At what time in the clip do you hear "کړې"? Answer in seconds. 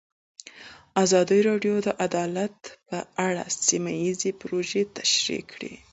5.53-5.73